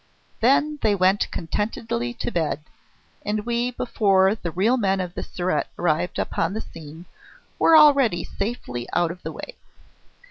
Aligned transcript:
Then 0.39 0.79
they 0.81 0.95
went 0.95 1.29
contentedly 1.29 2.11
to 2.15 2.31
bed, 2.31 2.61
and 3.23 3.45
we, 3.45 3.69
before 3.69 4.33
the 4.33 4.49
real 4.49 4.75
men 4.75 4.99
of 4.99 5.13
the 5.13 5.21
Surete 5.21 5.67
arrived 5.77 6.17
upon 6.17 6.53
the 6.55 6.61
scene, 6.61 7.05
were 7.59 7.77
already 7.77 8.23
safely 8.23 8.89
out 8.93 9.11
of 9.11 9.21
the 9.21 9.31
way. 9.31 9.53